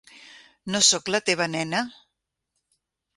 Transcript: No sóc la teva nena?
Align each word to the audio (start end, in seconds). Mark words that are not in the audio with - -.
No 0.75 0.79
sóc 0.85 1.11
la 1.15 1.21
teva 1.31 1.47
nena? 1.57 1.83